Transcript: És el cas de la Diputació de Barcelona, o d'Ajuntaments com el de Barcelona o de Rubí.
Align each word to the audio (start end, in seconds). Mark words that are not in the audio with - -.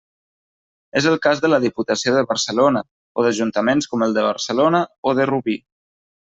És 1.01 1.07
el 1.09 1.17
cas 1.25 1.43
de 1.43 1.51
la 1.53 1.59
Diputació 1.65 2.13
de 2.15 2.23
Barcelona, 2.31 2.81
o 3.23 3.27
d'Ajuntaments 3.27 3.89
com 3.93 4.07
el 4.07 4.17
de 4.17 4.25
Barcelona 4.29 4.81
o 5.13 5.15
de 5.21 5.29
Rubí. 5.33 5.61